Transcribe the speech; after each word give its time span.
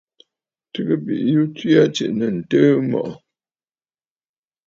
Tɨgə 0.71 0.95
bìꞌiyu 1.05 1.43
tswe 1.55 1.71
aa 1.81 1.89
tsiꞌì 1.95 2.15
nɨ̂ 2.19 2.27
ǹtɨɨ 2.39 2.73
mɔꞌɔ̀? 2.89 3.17